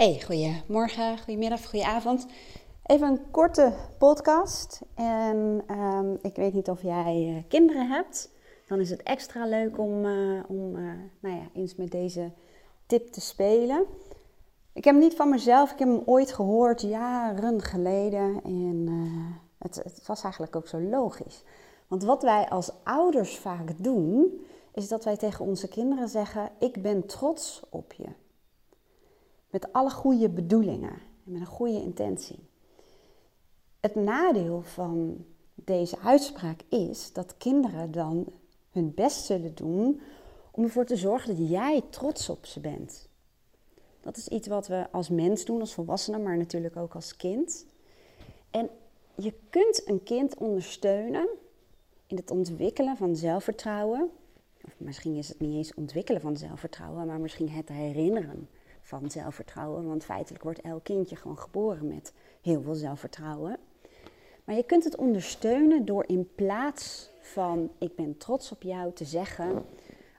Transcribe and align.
Hey, 0.00 0.20
goedemorgen, 0.20 1.18
goedemiddag, 1.18 1.68
goedenavond. 1.68 2.26
Even 2.86 3.08
een 3.08 3.30
korte 3.30 3.72
podcast. 3.98 4.80
En 4.94 5.64
um, 5.70 6.18
ik 6.22 6.36
weet 6.36 6.52
niet 6.52 6.68
of 6.68 6.82
jij 6.82 7.28
uh, 7.28 7.42
kinderen 7.48 7.88
hebt. 7.88 8.30
Dan 8.66 8.80
is 8.80 8.90
het 8.90 9.02
extra 9.02 9.46
leuk 9.46 9.78
om, 9.78 10.04
uh, 10.04 10.42
om 10.48 10.76
uh, 10.76 10.92
nou 11.20 11.36
ja, 11.36 11.42
eens 11.54 11.74
met 11.74 11.90
deze 11.90 12.30
tip 12.86 13.12
te 13.12 13.20
spelen. 13.20 13.86
Ik 14.72 14.84
heb 14.84 14.94
hem 14.94 15.02
niet 15.02 15.14
van 15.14 15.28
mezelf, 15.28 15.72
ik 15.72 15.78
heb 15.78 15.88
hem 15.88 16.02
ooit 16.04 16.32
gehoord, 16.32 16.80
jaren 16.80 17.62
geleden. 17.62 18.40
En 18.44 18.88
het 19.58 20.06
was 20.06 20.22
eigenlijk 20.22 20.56
ook 20.56 20.68
zo 20.68 20.80
logisch. 20.80 21.42
Want 21.88 22.04
wat 22.04 22.22
wij 22.22 22.48
als 22.48 22.70
ouders 22.82 23.38
vaak 23.38 23.82
doen, 23.82 24.40
is 24.74 24.88
dat 24.88 25.04
wij 25.04 25.16
tegen 25.16 25.44
onze 25.44 25.68
kinderen 25.68 26.08
zeggen: 26.08 26.50
Ik 26.58 26.82
ben 26.82 27.06
trots 27.06 27.62
op 27.70 27.92
je. 27.92 28.08
Met 29.50 29.72
alle 29.72 29.90
goede 29.90 30.28
bedoelingen 30.28 30.98
en 31.24 31.32
met 31.32 31.40
een 31.40 31.46
goede 31.46 31.82
intentie. 31.82 32.38
Het 33.80 33.94
nadeel 33.94 34.62
van 34.62 35.24
deze 35.54 35.98
uitspraak 35.98 36.60
is 36.68 37.12
dat 37.12 37.36
kinderen 37.36 37.90
dan 37.90 38.32
hun 38.70 38.94
best 38.94 39.24
zullen 39.24 39.54
doen 39.54 40.00
om 40.50 40.64
ervoor 40.64 40.84
te 40.84 40.96
zorgen 40.96 41.36
dat 41.36 41.48
jij 41.48 41.82
trots 41.90 42.28
op 42.28 42.46
ze 42.46 42.60
bent. 42.60 43.08
Dat 44.00 44.16
is 44.16 44.28
iets 44.28 44.48
wat 44.48 44.66
we 44.66 44.86
als 44.90 45.08
mens 45.08 45.44
doen, 45.44 45.60
als 45.60 45.74
volwassenen, 45.74 46.22
maar 46.22 46.36
natuurlijk 46.36 46.76
ook 46.76 46.94
als 46.94 47.16
kind. 47.16 47.66
En 48.50 48.70
je 49.14 49.34
kunt 49.50 49.88
een 49.88 50.02
kind 50.02 50.34
ondersteunen 50.38 51.28
in 52.06 52.16
het 52.16 52.30
ontwikkelen 52.30 52.96
van 52.96 53.16
zelfvertrouwen. 53.16 54.10
Of 54.64 54.74
misschien 54.76 55.16
is 55.16 55.28
het 55.28 55.40
niet 55.40 55.54
eens 55.54 55.74
ontwikkelen 55.74 56.20
van 56.20 56.36
zelfvertrouwen, 56.36 57.06
maar 57.06 57.20
misschien 57.20 57.50
het 57.50 57.68
herinneren 57.68 58.48
van 58.90 59.10
zelfvertrouwen. 59.10 59.86
Want 59.86 60.04
feitelijk 60.04 60.42
wordt 60.42 60.60
elk 60.60 60.84
kindje 60.84 61.16
gewoon 61.16 61.38
geboren 61.38 61.86
met 61.86 62.12
heel 62.40 62.62
veel 62.62 62.74
zelfvertrouwen. 62.74 63.58
Maar 64.44 64.56
je 64.56 64.62
kunt 64.62 64.84
het 64.84 64.96
ondersteunen 64.96 65.84
door 65.84 66.04
in 66.06 66.28
plaats 66.34 67.10
van 67.20 67.70
ik 67.78 67.96
ben 67.96 68.16
trots 68.16 68.52
op 68.52 68.62
jou 68.62 68.92
te 68.92 69.04
zeggen, 69.04 69.64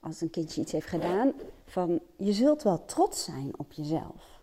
als 0.00 0.20
een 0.20 0.30
kindje 0.30 0.60
iets 0.60 0.72
heeft 0.72 0.86
gedaan, 0.86 1.32
van 1.64 2.00
je 2.16 2.32
zult 2.32 2.62
wel 2.62 2.84
trots 2.84 3.24
zijn 3.24 3.58
op 3.58 3.72
jezelf. 3.72 4.40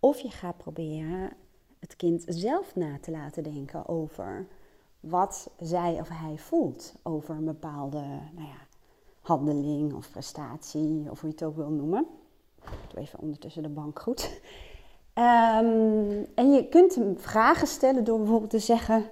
Of 0.00 0.18
je 0.18 0.30
gaat 0.30 0.56
proberen 0.56 1.30
het 1.78 1.96
kind 1.96 2.24
zelf 2.26 2.74
na 2.74 2.98
te 3.00 3.10
laten 3.10 3.42
denken 3.42 3.88
over 3.88 4.46
wat 5.00 5.50
zij 5.60 6.00
of 6.00 6.08
hij 6.08 6.38
voelt 6.38 6.94
over 7.02 7.34
een 7.34 7.44
bepaalde 7.44 7.98
nou 8.32 8.46
ja, 8.46 8.66
handeling 9.20 9.94
of 9.94 10.10
prestatie, 10.10 11.10
of 11.10 11.20
hoe 11.20 11.28
je 11.28 11.34
het 11.34 11.44
ook 11.44 11.56
wil 11.56 11.70
noemen. 11.70 12.06
Even 12.96 13.18
ondertussen 13.18 13.62
de 13.62 13.68
bank 13.68 14.00
goed. 14.00 14.40
Um, 15.14 16.26
en 16.34 16.52
je 16.52 16.66
kunt 16.70 16.94
hem 16.94 17.18
vragen 17.18 17.66
stellen 17.66 18.04
door 18.04 18.18
bijvoorbeeld 18.18 18.50
te 18.50 18.58
zeggen: 18.58 19.04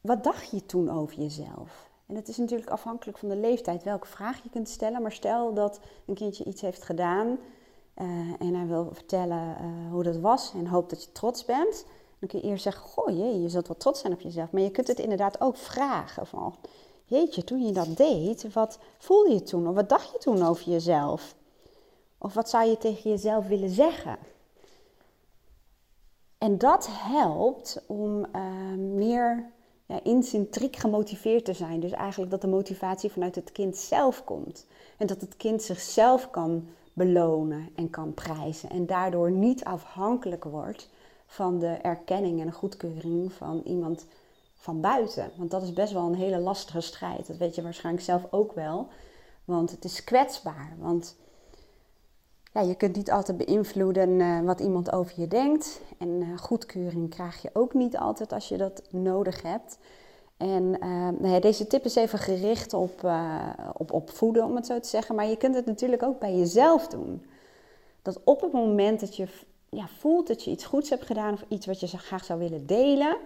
Wat 0.00 0.24
dacht 0.24 0.50
je 0.50 0.66
toen 0.66 0.90
over 0.90 1.18
jezelf? 1.18 1.90
En 2.06 2.14
het 2.14 2.28
is 2.28 2.36
natuurlijk 2.36 2.70
afhankelijk 2.70 3.18
van 3.18 3.28
de 3.28 3.36
leeftijd 3.36 3.82
welke 3.82 4.06
vraag 4.06 4.42
je 4.42 4.50
kunt 4.50 4.68
stellen. 4.68 5.02
Maar 5.02 5.12
stel 5.12 5.54
dat 5.54 5.80
een 6.06 6.14
kindje 6.14 6.44
iets 6.44 6.60
heeft 6.60 6.82
gedaan 6.82 7.26
uh, 7.28 8.06
en 8.38 8.54
hij 8.54 8.66
wil 8.66 8.88
vertellen 8.92 9.56
uh, 9.60 9.90
hoe 9.90 10.02
dat 10.02 10.16
was 10.16 10.52
en 10.52 10.66
hoopt 10.66 10.90
dat 10.90 11.04
je 11.04 11.12
trots 11.12 11.44
bent. 11.44 11.86
Dan 12.18 12.28
kun 12.28 12.38
je 12.38 12.44
eerst 12.44 12.62
zeggen: 12.62 12.82
Goh, 12.82 13.16
jee, 13.16 13.42
je 13.42 13.48
zult 13.48 13.66
wel 13.68 13.76
trots 13.76 14.00
zijn 14.00 14.12
op 14.12 14.20
jezelf. 14.20 14.50
Maar 14.50 14.62
je 14.62 14.70
kunt 14.70 14.88
het 14.88 14.98
inderdaad 14.98 15.40
ook 15.40 15.56
vragen: 15.56 16.26
van, 16.26 16.54
Jeetje, 17.04 17.44
toen 17.44 17.66
je 17.66 17.72
dat 17.72 17.96
deed, 17.96 18.52
wat 18.52 18.78
voelde 18.98 19.32
je 19.32 19.42
toen? 19.42 19.68
Of 19.68 19.74
wat 19.74 19.88
dacht 19.88 20.12
je 20.12 20.18
toen 20.18 20.46
over 20.46 20.70
jezelf? 20.70 21.34
Of 22.24 22.34
wat 22.34 22.48
zou 22.48 22.68
je 22.68 22.78
tegen 22.78 23.10
jezelf 23.10 23.46
willen 23.46 23.68
zeggen? 23.68 24.18
En 26.38 26.58
dat 26.58 26.88
helpt 26.90 27.82
om 27.86 28.26
uh, 28.36 28.74
meer 28.76 29.50
ja, 29.86 30.00
gemotiveerd 30.70 31.44
te 31.44 31.52
zijn. 31.52 31.80
Dus 31.80 31.90
eigenlijk 31.90 32.30
dat 32.30 32.40
de 32.40 32.46
motivatie 32.46 33.10
vanuit 33.10 33.34
het 33.34 33.52
kind 33.52 33.76
zelf 33.76 34.24
komt. 34.24 34.66
En 34.98 35.06
dat 35.06 35.20
het 35.20 35.36
kind 35.36 35.62
zichzelf 35.62 36.30
kan 36.30 36.68
belonen 36.92 37.68
en 37.74 37.90
kan 37.90 38.14
prijzen. 38.14 38.70
En 38.70 38.86
daardoor 38.86 39.30
niet 39.30 39.64
afhankelijk 39.64 40.44
wordt 40.44 40.90
van 41.26 41.58
de 41.58 41.72
erkenning 41.72 42.40
en 42.40 42.46
de 42.46 42.52
goedkeuring 42.52 43.32
van 43.32 43.62
iemand 43.64 44.06
van 44.54 44.80
buiten. 44.80 45.30
Want 45.36 45.50
dat 45.50 45.62
is 45.62 45.72
best 45.72 45.92
wel 45.92 46.06
een 46.06 46.14
hele 46.14 46.38
lastige 46.38 46.80
strijd. 46.80 47.26
Dat 47.26 47.36
weet 47.36 47.54
je 47.54 47.62
waarschijnlijk 47.62 48.04
zelf 48.04 48.26
ook 48.30 48.52
wel. 48.52 48.88
Want 49.44 49.70
het 49.70 49.84
is 49.84 50.04
kwetsbaar. 50.04 50.76
Want 50.78 51.16
ja, 52.54 52.60
je 52.60 52.74
kunt 52.74 52.96
niet 52.96 53.10
altijd 53.10 53.36
beïnvloeden 53.36 54.08
uh, 54.08 54.40
wat 54.40 54.60
iemand 54.60 54.92
over 54.92 55.20
je 55.20 55.28
denkt. 55.28 55.80
En 55.98 56.08
uh, 56.08 56.38
goedkeuring 56.38 57.10
krijg 57.10 57.42
je 57.42 57.50
ook 57.52 57.74
niet 57.74 57.96
altijd 57.96 58.32
als 58.32 58.48
je 58.48 58.56
dat 58.56 58.82
nodig 58.90 59.42
hebt. 59.42 59.78
En 60.36 60.62
uh, 60.62 60.88
nou 61.18 61.28
ja, 61.28 61.40
deze 61.40 61.66
tip 61.66 61.84
is 61.84 61.94
even 61.94 62.18
gericht 62.18 62.72
op, 62.72 63.10
op 63.76 63.92
opvoeden, 63.92 64.44
om 64.44 64.56
het 64.56 64.66
zo 64.66 64.80
te 64.80 64.88
zeggen. 64.88 65.14
Maar 65.14 65.26
je 65.26 65.36
kunt 65.36 65.54
het 65.54 65.66
natuurlijk 65.66 66.02
ook 66.02 66.18
bij 66.18 66.36
jezelf 66.36 66.86
doen. 66.86 67.26
Dat 68.02 68.20
op 68.24 68.40
het 68.40 68.52
moment 68.52 69.00
dat 69.00 69.16
je 69.16 69.26
ja, 69.68 69.88
voelt 69.98 70.26
dat 70.26 70.44
je 70.44 70.50
iets 70.50 70.64
goeds 70.64 70.90
hebt 70.90 71.06
gedaan 71.06 71.32
of 71.32 71.44
iets 71.48 71.66
wat 71.66 71.80
je 71.80 71.86
graag 71.86 72.24
zou 72.24 72.38
willen 72.38 72.66
delen. 72.66 73.16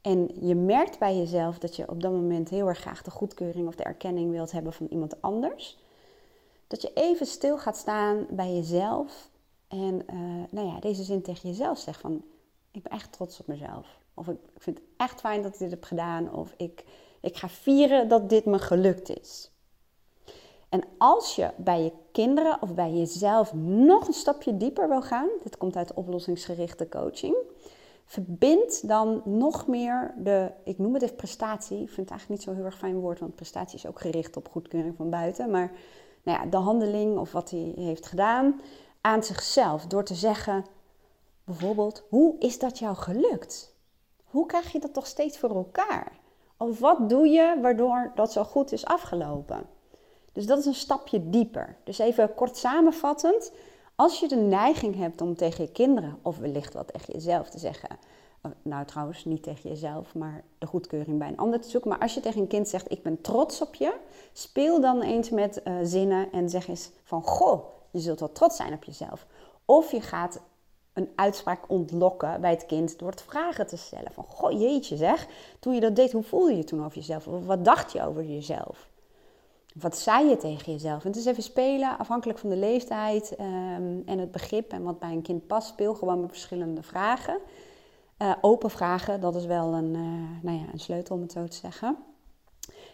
En 0.00 0.30
je 0.40 0.54
merkt 0.54 0.98
bij 0.98 1.16
jezelf 1.16 1.58
dat 1.58 1.76
je 1.76 1.88
op 1.88 2.02
dat 2.02 2.12
moment 2.12 2.48
heel 2.48 2.68
erg 2.68 2.78
graag 2.78 3.02
de 3.02 3.10
goedkeuring 3.10 3.68
of 3.68 3.74
de 3.74 3.82
erkenning 3.82 4.30
wilt 4.30 4.52
hebben 4.52 4.72
van 4.72 4.86
iemand 4.90 5.22
anders 5.22 5.78
dat 6.70 6.82
je 6.82 6.92
even 6.94 7.26
stil 7.26 7.58
gaat 7.58 7.76
staan 7.76 8.26
bij 8.30 8.54
jezelf. 8.54 9.30
En 9.68 10.02
uh, 10.12 10.44
nou 10.50 10.66
ja, 10.66 10.80
deze 10.80 11.02
zin 11.02 11.22
tegen 11.22 11.48
jezelf 11.48 11.78
zegt 11.78 12.00
van... 12.00 12.22
Ik 12.70 12.82
ben 12.82 12.92
echt 12.92 13.12
trots 13.12 13.40
op 13.40 13.46
mezelf. 13.46 13.98
Of 14.14 14.28
ik, 14.28 14.36
ik 14.54 14.62
vind 14.62 14.78
het 14.78 14.86
echt 14.96 15.20
fijn 15.20 15.42
dat 15.42 15.52
ik 15.52 15.58
dit 15.58 15.70
heb 15.70 15.84
gedaan. 15.84 16.32
Of 16.34 16.54
ik, 16.56 16.84
ik 17.20 17.36
ga 17.36 17.48
vieren 17.48 18.08
dat 18.08 18.28
dit 18.28 18.44
me 18.44 18.58
gelukt 18.58 19.18
is. 19.20 19.50
En 20.68 20.82
als 20.98 21.36
je 21.36 21.50
bij 21.56 21.82
je 21.82 21.92
kinderen 22.12 22.62
of 22.62 22.74
bij 22.74 22.92
jezelf 22.92 23.54
nog 23.54 24.06
een 24.06 24.12
stapje 24.12 24.56
dieper 24.56 24.88
wil 24.88 25.02
gaan, 25.02 25.28
dit 25.42 25.56
komt 25.56 25.76
uit 25.76 25.94
oplossingsgerichte 25.94 26.88
coaching, 26.88 27.36
verbind 28.04 28.88
dan 28.88 29.22
nog 29.24 29.66
meer 29.66 30.14
de, 30.18 30.50
ik 30.64 30.78
noem 30.78 30.94
het 30.94 31.02
even 31.02 31.16
prestatie, 31.16 31.80
ik 31.82 31.88
vind 31.88 31.96
het 31.96 32.10
eigenlijk 32.10 32.40
niet 32.40 32.48
zo 32.48 32.54
heel 32.54 32.64
erg 32.64 32.78
fijn 32.78 33.00
woord, 33.00 33.18
want 33.18 33.34
prestatie 33.34 33.78
is 33.78 33.86
ook 33.86 34.00
gericht 34.00 34.36
op 34.36 34.48
goedkeuring 34.48 34.96
van 34.96 35.10
buiten, 35.10 35.50
maar 35.50 35.72
nou 36.22 36.38
ja, 36.38 36.50
de 36.50 36.56
handeling 36.56 37.18
of 37.18 37.32
wat 37.32 37.50
hij 37.50 37.72
heeft 37.76 38.06
gedaan 38.06 38.60
aan 39.00 39.24
zichzelf. 39.24 39.86
Door 39.86 40.04
te 40.04 40.14
zeggen, 40.14 40.64
bijvoorbeeld, 41.44 42.02
hoe 42.08 42.38
is 42.38 42.58
dat 42.58 42.78
jou 42.78 42.96
gelukt? 42.96 43.74
Hoe 44.24 44.46
krijg 44.46 44.72
je 44.72 44.78
dat 44.78 44.94
toch 44.94 45.06
steeds 45.06 45.38
voor 45.38 45.54
elkaar? 45.54 46.12
Of 46.56 46.78
wat 46.78 47.08
doe 47.08 47.28
je 47.28 47.58
waardoor 47.62 48.12
dat 48.14 48.32
zo 48.32 48.44
goed 48.44 48.72
is 48.72 48.84
afgelopen? 48.84 49.66
Dus 50.32 50.46
dat 50.46 50.58
is 50.58 50.66
een 50.66 50.74
stapje 50.74 51.30
dieper. 51.30 51.76
Dus 51.84 51.98
even 51.98 52.34
kort 52.34 52.56
samenvattend. 52.56 53.52
Als 53.94 54.20
je 54.20 54.28
de 54.28 54.36
neiging 54.36 54.96
hebt 54.96 55.20
om 55.20 55.36
tegen 55.36 55.64
je 55.64 55.72
kinderen, 55.72 56.18
of 56.22 56.38
wellicht 56.38 56.74
wat 56.74 56.92
tegen 56.92 57.12
jezelf 57.12 57.50
te 57.50 57.58
zeggen, 57.58 57.98
nou 58.62 58.84
trouwens 58.84 59.24
niet 59.24 59.42
tegen 59.42 59.70
jezelf, 59.70 60.14
maar 60.14 60.44
de 60.58 60.66
goedkeuring 60.66 61.18
bij 61.18 61.28
een 61.28 61.36
ander 61.36 61.60
te 61.60 61.68
zoeken. 61.68 61.90
Maar 61.90 61.98
als 61.98 62.14
je 62.14 62.20
tegen 62.20 62.40
een 62.40 62.46
kind 62.46 62.68
zegt, 62.68 62.90
ik 62.90 63.02
ben 63.02 63.20
trots 63.20 63.60
op 63.60 63.74
je, 63.74 63.94
speel 64.32 64.80
dan 64.80 65.02
eens 65.02 65.30
met 65.30 65.60
uh, 65.64 65.74
zinnen 65.82 66.32
en 66.32 66.48
zeg 66.48 66.68
eens 66.68 66.90
van, 67.02 67.22
goh, 67.22 67.64
je 67.90 67.98
zult 68.00 68.20
wel 68.20 68.32
trots 68.32 68.56
zijn 68.56 68.72
op 68.72 68.84
jezelf. 68.84 69.26
Of 69.64 69.90
je 69.90 70.00
gaat 70.00 70.40
een 70.92 71.08
uitspraak 71.14 71.60
ontlokken 71.68 72.40
bij 72.40 72.50
het 72.50 72.66
kind 72.66 72.98
door 72.98 73.10
het 73.10 73.22
vragen 73.22 73.66
te 73.66 73.76
stellen. 73.76 74.12
Van, 74.12 74.24
goh, 74.28 74.60
jeetje 74.60 74.96
zeg, 74.96 75.26
toen 75.60 75.74
je 75.74 75.80
dat 75.80 75.96
deed, 75.96 76.12
hoe 76.12 76.22
voelde 76.22 76.56
je 76.56 76.64
toen 76.64 76.84
over 76.84 76.96
jezelf? 76.96 77.26
Of 77.26 77.46
wat 77.46 77.64
dacht 77.64 77.92
je 77.92 78.06
over 78.06 78.24
jezelf? 78.24 78.88
Wat 79.74 79.98
zei 79.98 80.28
je 80.28 80.36
tegen 80.36 80.72
jezelf? 80.72 81.04
En 81.04 81.08
het 81.08 81.18
is 81.18 81.24
even 81.24 81.42
spelen, 81.42 81.98
afhankelijk 81.98 82.38
van 82.38 82.50
de 82.50 82.56
leeftijd 82.56 83.32
um, 83.40 84.02
en 84.06 84.18
het 84.18 84.30
begrip 84.30 84.72
en 84.72 84.82
wat 84.82 84.98
bij 84.98 85.10
een 85.10 85.22
kind 85.22 85.46
past. 85.46 85.68
Speel 85.68 85.94
gewoon 85.94 86.20
met 86.20 86.30
verschillende 86.30 86.82
vragen. 86.82 87.38
Uh, 88.22 88.32
open 88.40 88.70
vragen, 88.70 89.20
dat 89.20 89.34
is 89.34 89.46
wel 89.46 89.72
een, 89.74 89.94
uh, 89.94 90.42
nou 90.42 90.58
ja, 90.58 90.64
een 90.72 90.80
sleutel 90.80 91.16
om 91.16 91.22
het 91.22 91.32
zo 91.32 91.46
te 91.46 91.56
zeggen. 91.56 91.96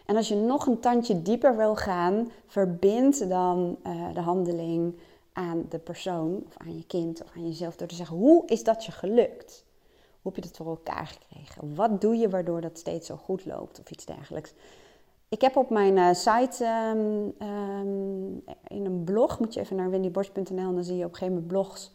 En 0.05 0.15
als 0.15 0.27
je 0.27 0.35
nog 0.35 0.65
een 0.65 0.79
tandje 0.79 1.21
dieper 1.21 1.57
wil 1.57 1.75
gaan, 1.75 2.31
verbind 2.45 3.29
dan 3.29 3.77
uh, 3.87 4.13
de 4.13 4.19
handeling 4.19 4.99
aan 5.33 5.65
de 5.69 5.79
persoon 5.79 6.43
of 6.47 6.57
aan 6.57 6.75
je 6.75 6.85
kind 6.85 7.23
of 7.23 7.29
aan 7.35 7.47
jezelf 7.47 7.75
door 7.75 7.87
te 7.87 7.95
zeggen: 7.95 8.17
hoe 8.17 8.43
is 8.45 8.63
dat 8.63 8.85
je 8.85 8.91
gelukt? 8.91 9.65
Hoe 10.21 10.31
heb 10.33 10.35
je 10.35 10.49
dat 10.49 10.57
voor 10.57 10.67
elkaar 10.67 11.07
gekregen? 11.07 11.75
Wat 11.75 12.01
doe 12.01 12.15
je 12.15 12.29
waardoor 12.29 12.61
dat 12.61 12.77
steeds 12.77 13.07
zo 13.07 13.15
goed 13.15 13.45
loopt 13.45 13.79
of 13.79 13.91
iets 13.91 14.05
dergelijks? 14.05 14.53
Ik 15.29 15.41
heb 15.41 15.55
op 15.55 15.69
mijn 15.69 16.15
site 16.15 16.65
um, 16.65 17.47
um, 17.47 18.43
in 18.67 18.85
een 18.85 19.03
blog, 19.03 19.39
moet 19.39 19.53
je 19.53 19.59
even 19.59 19.75
naar 19.75 19.89
wendyborst.nl 19.89 20.57
en 20.57 20.75
dan 20.75 20.83
zie 20.83 20.97
je 20.97 21.05
op 21.05 21.11
een 21.11 21.17
gegeven 21.17 21.33
moment 21.33 21.47
blogs 21.47 21.91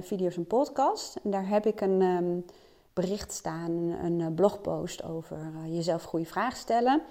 video's 0.00 0.36
en 0.36 0.46
podcast. 0.46 1.16
En 1.22 1.30
daar 1.30 1.48
heb 1.48 1.66
ik 1.66 1.80
een 1.80 2.02
um, 2.02 2.44
bericht 2.92 3.32
staan, 3.32 3.70
een, 3.70 4.04
een, 4.04 4.20
eh, 4.20 4.34
blogpost 4.34 5.02
over 5.02 5.36
uh, 5.36 5.74
jezelf 5.74 6.02
goede 6.02 6.26
vragen 6.26 6.58
stellen. 6.58 7.02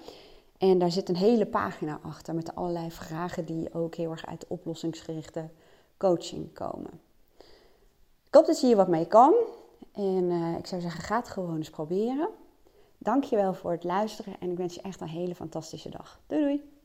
En 0.58 0.78
daar 0.78 0.90
zit 0.90 1.08
een 1.08 1.16
hele 1.16 1.46
pagina 1.46 1.98
achter 2.02 2.34
met 2.34 2.54
allerlei 2.54 2.90
vragen 2.90 3.44
die 3.44 3.74
ook 3.74 3.94
heel 3.94 4.10
erg 4.10 4.26
uit 4.26 4.46
oplossingsgerichte 4.48 5.48
coaching 5.96 6.52
komen. 6.52 6.90
Ik 8.26 8.34
hoop 8.34 8.46
dat 8.46 8.60
je 8.60 8.66
hier 8.66 8.76
wat 8.76 8.88
mee 8.88 9.06
kan. 9.06 9.34
En 9.92 10.30
eh, 10.30 10.54
ik 10.58 10.66
zou 10.66 10.80
zeggen, 10.80 11.00
ga 11.00 11.16
het 11.16 11.28
gewoon 11.28 11.56
eens 11.56 11.70
proberen. 11.70 12.28
Dankjewel 12.98 13.54
voor 13.54 13.70
het 13.70 13.84
luisteren 13.84 14.36
en 14.40 14.50
ik 14.50 14.56
wens 14.56 14.74
je 14.74 14.82
echt 14.82 15.00
een 15.00 15.08
hele 15.08 15.34
fantastische 15.34 15.90
dag. 15.90 16.20
Doei 16.26 16.42
doei! 16.42 16.76